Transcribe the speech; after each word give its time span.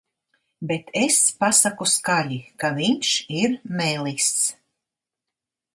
Bet 0.69 0.87
es 1.01 1.17
pasaku 1.43 1.87
skaļi, 1.91 2.41
ka 2.63 2.73
viņš 2.81 3.13
ir 3.43 3.55
melis. 3.83 4.33